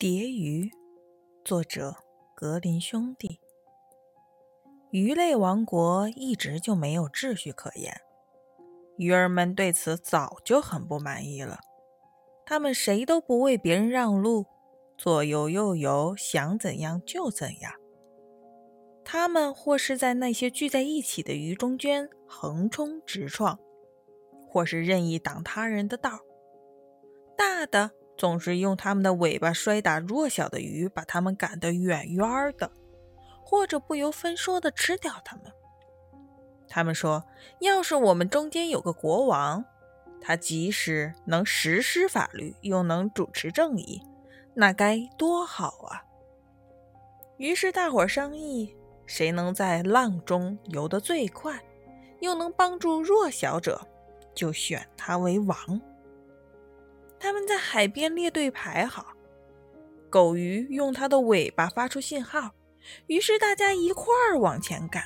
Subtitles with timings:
[0.00, 0.70] 蝶鱼，
[1.44, 1.96] 作者
[2.32, 3.40] 格林兄弟。
[4.92, 8.00] 鱼类王国一直就没有秩序可言，
[8.96, 11.58] 鱼儿们对此早就很不满意了。
[12.46, 14.46] 他们谁都不为别人让路，
[14.96, 17.72] 左游右游，想怎样就怎样。
[19.04, 23.58] 他们或是在那些聚在一起的鱼中间横冲直撞，
[24.48, 26.20] 或是任意挡他人的道。
[27.36, 27.90] 大的。
[28.18, 32.72] 总是用他们的尾巴摔打弱小的鱼，把它们赶得远远的，
[33.44, 35.44] 或者不由分说地吃掉它们。
[36.68, 37.24] 他们说
[37.60, 39.64] ：“要是我们中间有个国王，
[40.20, 44.02] 他即使能实施法律，又能主持正义，
[44.52, 46.04] 那该多好啊！”
[47.38, 48.76] 于是大伙商议，
[49.06, 51.58] 谁能在浪中游得最快，
[52.20, 53.80] 又能帮助弱小者，
[54.34, 55.80] 就选他为王。
[57.48, 59.14] 在海边列队排好，
[60.10, 62.52] 狗鱼用它的尾巴发出信号，
[63.06, 65.02] 于是大家一块儿往前赶。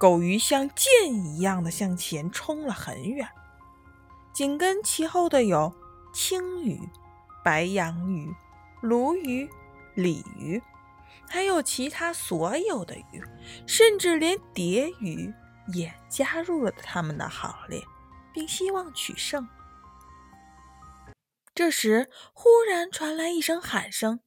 [0.00, 3.28] 狗鱼像箭一样的向前冲了很远，
[4.32, 5.74] 紧跟其后的有
[6.14, 6.80] 青鱼、
[7.44, 8.32] 白羊鱼、
[8.80, 9.50] 鲈鱼、
[9.94, 10.62] 鲤鱼，
[11.28, 13.22] 还有其他所有的鱼，
[13.66, 15.30] 甚至连蝶鱼
[15.74, 17.82] 也加入了他们的行列，
[18.32, 19.46] 并希望取胜。
[21.58, 24.20] 这时，忽然传来一声喊声：“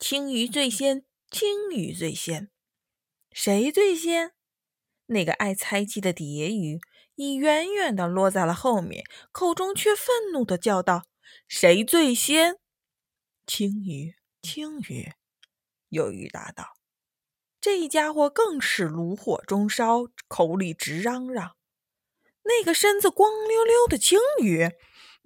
[0.00, 2.50] 青鱼最先，青鱼最先！”
[3.30, 4.32] 谁最先？
[5.08, 6.80] 那个爱猜忌的蝶鱼
[7.16, 11.02] 已远远地落在了后面，口中却愤怒地叫道
[11.46, 12.56] ：“谁最先
[13.46, 15.12] ？”“青鱼，青鱼！”
[15.92, 16.78] 有鱼答道。
[17.60, 21.56] 这家伙更是炉火中烧，口里直嚷嚷
[22.44, 24.70] ：“那个身子光溜溜的青鱼！”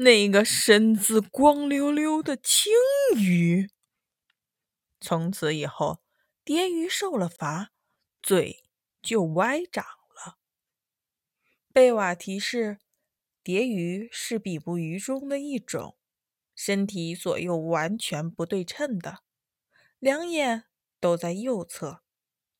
[0.01, 2.73] 那个身子光溜溜的青
[3.17, 3.69] 鱼，
[5.01, 6.01] 从此以后，
[6.45, 7.73] 蝶鱼受了罚，
[8.23, 8.65] 嘴
[9.03, 10.39] 就歪长了。
[11.73, 12.79] 贝瓦提示：
[13.43, 15.99] 蝶鱼是比目鱼中的一种，
[16.55, 19.25] 身体左右完全不对称的，
[19.99, 20.67] 两眼
[21.01, 22.05] 都在右侧，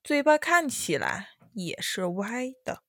[0.03, 2.83] 嘴巴看起来也是歪的。